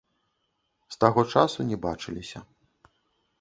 [0.95, 2.39] З таго часу не бачыліся.